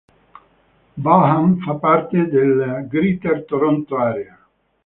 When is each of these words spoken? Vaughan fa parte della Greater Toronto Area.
Vaughan 0.97 1.53
fa 1.59 1.75
parte 1.77 2.25
della 2.27 2.81
Greater 2.81 3.45
Toronto 3.45 3.97
Area. 3.99 4.47